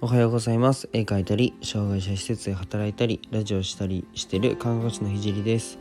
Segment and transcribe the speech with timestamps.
[0.00, 0.88] おはようございます。
[0.92, 5.76] 絵描いたり障害者施設で働いたりラジオしたりしてる看護師のひじりです、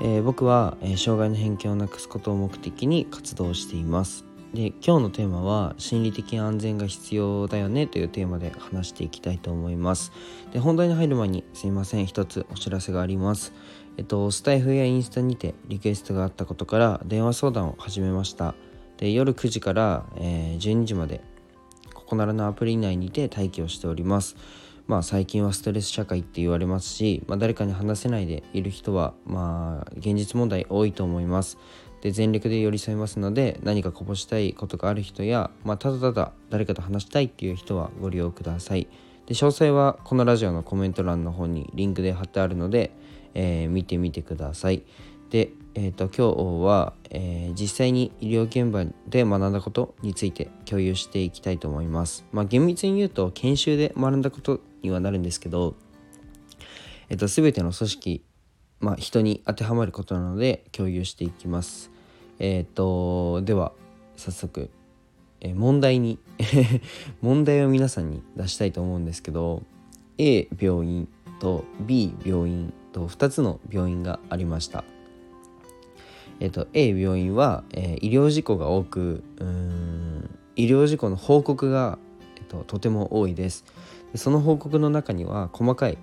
[0.00, 4.24] えー、僕は、えー、障害の偏見をなくすことを目的に活動しています。
[4.52, 10.10] で今日のテーマは心理的安全が必要だよねというテーマで話していきたいと思います。
[10.52, 12.06] で本題に入る前にすいません。
[12.06, 13.52] 一つお知らせがあります。
[13.96, 18.56] えっとスタイフやインスタにてリクエストがあったことから電話相談を始めました。
[18.96, 21.20] で夜9時から、えー、12時まで
[22.06, 24.36] コナラのアプリ内にて待機をしております。
[24.86, 31.58] まあ最近はストレス社会って言われますし、まあ、誰かに話せないでいる人はまあ現実問題多いと思います。
[32.02, 38.88] で全力で寄り添いますので何かこぼしたいことがある人や、まあ、ただただ誰かと話したいっていう人はご利用ください。
[39.26, 42.90] で詳細はこのラジオのコメント欄の方にリンクで貼ってあるので、
[43.32, 44.82] えー、見てみてください。
[45.34, 52.24] で、えーと、今日は、えー、実際に医療現場で学んだことについて共有していきたいと思います。
[52.30, 55.74] まあ、厳密に言うと研修で学んだことにはなるんですけど、
[57.08, 58.24] えーと、全ての組織、
[58.78, 61.90] まあ、人に当てはまることなので共有していきます。
[62.38, 63.72] えっ、ー、とでは
[64.16, 64.70] 早速、
[65.40, 66.20] えー、問題に
[67.22, 69.64] 問題を皆さんに出したいと思うんですけど
[70.16, 71.08] A 病院
[71.40, 74.84] と B 病院と2つの病院がありました。
[76.40, 81.98] えっと、A 病院は、えー、医療事故が多くうん医療事故の報告が、
[82.36, 83.64] えっと、とても多いです。
[84.12, 85.98] でその報告の中には細かい、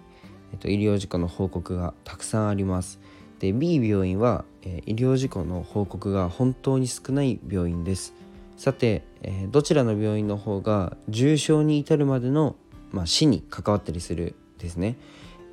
[0.52, 3.00] えっと、医療事故の報告がたくさんあります。
[3.40, 8.14] で B 病院は、えー、医療事故の報告が本当に少ない病院です。
[8.58, 12.56] さて、えー、どちらの病院の方が重症に至るまでの、
[12.92, 14.98] まあ、死に関わったりするですね。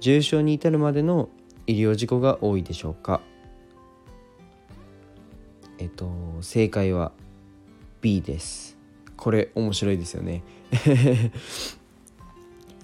[0.01, 1.31] 重症に至るまでの
[1.67, 3.21] 医療事故が多いでしょうか。
[5.79, 6.11] えっと
[6.43, 7.13] 正解は
[8.01, 8.77] B です。
[9.17, 10.43] これ面白いですよね。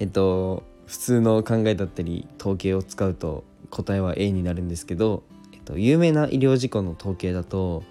[0.01, 5.23] えっと普通の考えだったり統計を使うと答えは A になるんですけど、
[5.53, 7.83] えっと、有名な医療事故の統計だと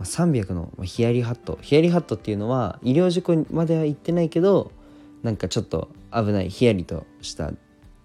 [0.00, 1.58] 300のヒヤリハット。
[1.62, 4.72] ヒヤリハットっていうのは医療事故までは行ってないけど
[5.22, 7.52] なんかちょっと危ないヒヤリとした、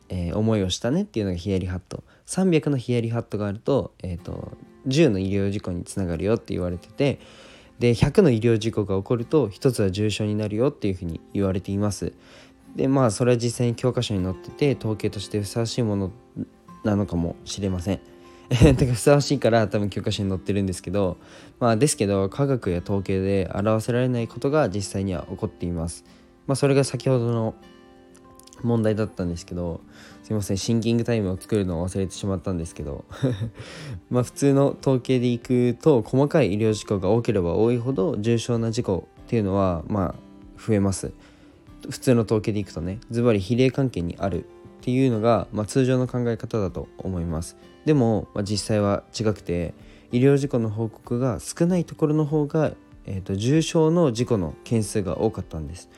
[0.09, 2.03] えー、思いをしたねっていうのがヒヤリハット。
[2.27, 4.51] 300のヒヤリハットがあると,、えーと
[4.87, 7.19] 10の医療事故につながるよって言われてて
[7.79, 12.13] で100の医療事故が起こると1つは重症になるよっていうふうに言われています。
[12.75, 16.11] でまあそれは実際に教科書に載ってて統計としてふさわしいもの
[16.83, 17.99] なのかもしれません。
[18.49, 21.17] だからふさわしいから多分教科書に載ってるんですけど
[21.59, 26.03] まあですけど科学や統計で表せられないことが実際には起こっています。
[26.47, 27.55] まあそれが先ほどの
[28.67, 29.81] 問題だったんですけど
[30.23, 33.05] すいませんシンキングタイムを作るのを忘れてしまったんですけど
[34.09, 40.15] まあ普通の統計でいくと細かい医療事故が多ければ多いほど重症な事故っていうのはまあ
[40.59, 41.11] 増えます。
[41.89, 47.57] 普通の統計でいくとねズバリ比例関係にあるっていうのが、まあ、通常の考え方だと思います。
[47.85, 49.73] でも、まあ、実際は違くて
[50.11, 52.73] 医療事故の報告が少ないところの方が、
[53.05, 55.89] えーと重症の事故の件数が多かったんです。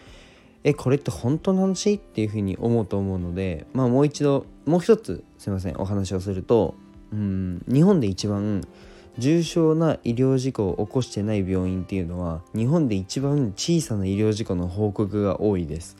[0.63, 1.95] えこれって本当の話？
[1.95, 6.75] っていうふうに思うと思うのでまあもう一度もう一つすいませんお話をすると
[7.11, 8.63] うん日本で一番
[9.17, 15.97] 重症な医療事故を起こしてない病院っていうのは日本で一番小さな医療事故の報告が多いです。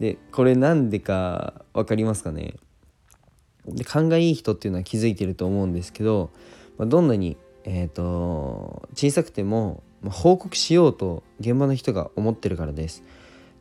[0.00, 2.54] でこれなんでか分かりますかね？
[3.66, 6.30] で勘がいい人っていうのは気づいてると思うんですけど、
[6.78, 13.04] まあ、どんなに、えーと小さくても、まあ、報告しようと現場の人が思ってるからです。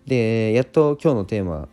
[0.07, 1.67] でやっと今日のテーマ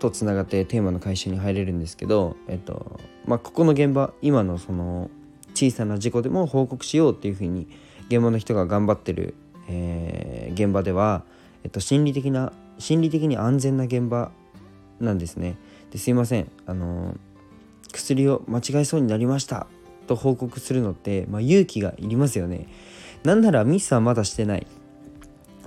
[0.00, 5.10] とつながってテーマの回収に入れるんですけど、えっとまあ、ここの現場今のその
[5.54, 7.68] 小さな事故でも報告しようっていうふうに
[8.08, 9.34] 現場の人が頑張ってる、
[9.68, 11.24] えー、現場では、
[11.64, 14.30] えっと、心理的な心理的に安全な現場
[15.00, 15.56] なんですね。
[15.90, 17.16] ですいませんあの
[17.92, 19.66] 薬を間違えそうになりました
[20.06, 22.66] と報告するのって、まあ、勇気がいりますよね。
[23.24, 24.66] なんならミスはまだしてない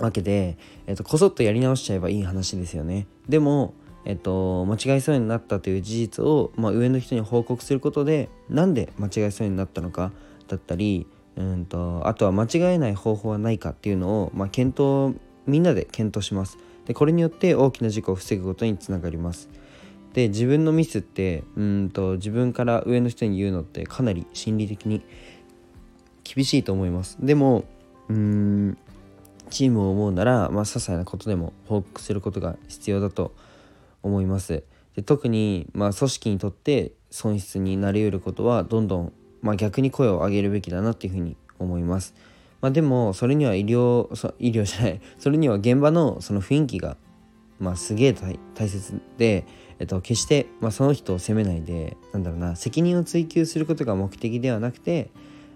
[0.02, 3.06] わけで、えっと、こそっとやり直しちゃえばいい話ですよね。
[3.28, 10.10] でも、えっと、間違いそうになったという事実を、まあ、上の人に報告することでなんで間違いそうになったのか
[10.48, 11.06] だったり
[11.36, 15.16] うんとあとは間違えない方法はないかっていうのを、まあ、検討
[15.46, 16.58] みんなで検討します。
[16.86, 19.48] でこれによって大きな事故を防ぐことにつながります。
[20.14, 25.00] で自分のミスってうんと自分から上の人に言うのってかなり心理的に
[26.24, 27.18] 厳しいと思います。
[27.20, 27.64] でも
[28.08, 28.78] うん
[29.52, 33.34] チームを思うなら、まあ、些細なことでも報告することが必要だと
[34.02, 34.64] 思います。
[34.96, 42.14] で特に、まあ、組織にとって損失になりうることはどんどん、まあ、逆に声を上げるべきだなっていうふうに思います。
[42.60, 46.96] まあ、でもそれには医療そ医療じゃないそれには現場のその雰囲気が
[47.62, 49.44] まあ、すげえ大切で、
[49.78, 55.10] えっと、決して、まあ、その人を責めないでなんだろうな責任を追及することが目的ではなくて、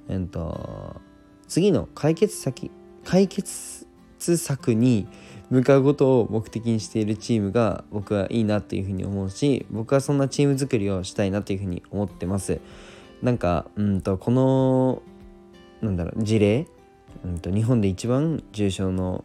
[0.08, 1.00] えっと、
[1.48, 2.70] 次の解決先
[3.04, 3.85] 解決
[4.18, 5.06] つ策に
[5.50, 12.60] 向かうことを目的にしているチームが僕はいいなっていうふうに思うし僕はそんなチーム作りをしたいなというふうに思ってます。
[13.22, 15.02] なんかうんとこの
[15.80, 16.66] なんだろう事例、
[17.24, 19.24] うんと、日本で一番重症の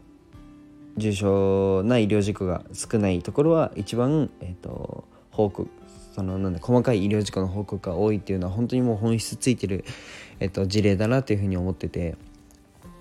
[0.97, 5.69] 重症な医療事故が少ないところは一番、えーと、報告
[6.13, 9.85] そのなんだ細かい医療事故の報告が多いっていうのは本当にもう本質ついてる、
[10.39, 12.15] えーと、事例だなというふうに思ってて、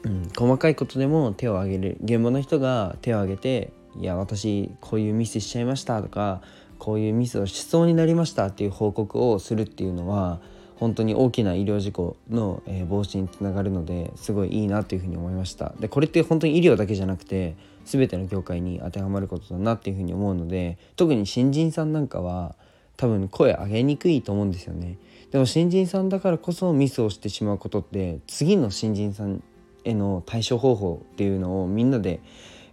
[0.05, 1.99] うん、細かいことでも手を挙げる。
[2.03, 6.41] 現場の人が手を挙げて「いや私こういうミスしちゃいました」とか
[6.79, 10.41] 「こういうミスをしそうになりました」っていう報告をするっていうのは
[10.77, 15.75] 本当に大きな医療事故の、防止につながるのですごいいいなというふうに思いました。
[15.79, 17.55] でこれって本当に医療だけじゃなくて
[17.85, 22.55] 全ての業界に当てはまることだなっていうふうに思うので特に新人さんなんかは
[22.97, 24.97] 多分声上げにくいと思うんですよね。
[25.31, 29.43] でも新人さんだからこそミスをしてしまうことって次の新人さん
[29.85, 32.21] への対処方法っていうのをみんなで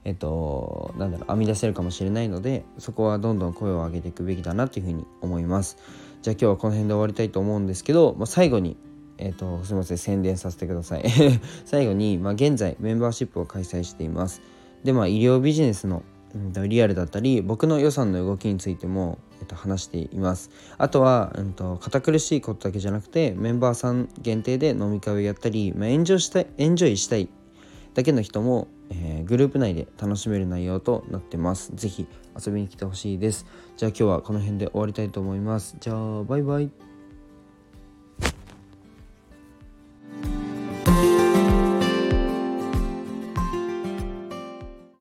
[0.06, 5.78] えっと、なんだろう編み出せるかもしれないのでそこはどんどん声を上げていくべきだなというふうに思います。
[6.22, 8.78] じゃあ今日はこの辺で終わりたいと思うんですけど、まあ、最後に
[9.18, 11.04] えーと、すみません宣伝させてください
[11.66, 14.42] 最後に、まあ、現在メンバーシップを開催しています
[14.84, 16.04] でまあ医療ビジネスの、
[16.36, 27.30] うん、リアルだったり僕の予算の動きについても、と話していますあとは、うんと、堅苦しいことだけじゃなくてメンバーさん限定で飲み会をやったり、まあ、エンジョイしたいエンジョイしたい
[27.98, 31.72] だけの人も、えー、グループ内で楽しめる内容となってます。
[31.76, 32.06] ぜひ
[32.40, 33.48] 遊びに来てほしいです。
[33.76, 35.78] じゃあ今日はこの辺で終わりたいと思います。
[35.80, 36.70] じゃあバイバイ。